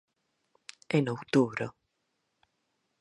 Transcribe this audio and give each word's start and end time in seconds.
En 0.97 1.03
outubro. 1.15 1.67